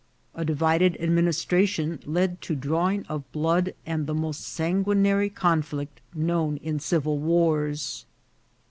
[0.33, 6.57] A divided administration led to drawing of blood and the most sanguinary con flict known
[6.57, 8.07] in civil wars.